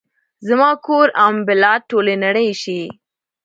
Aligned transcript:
زما 0.47 0.69
کور 0.85 1.07
ام 1.25 1.35
البلاد، 1.39 1.81
ټولې 1.89 2.15
نړۍ 2.25 2.49
شي 2.61 2.81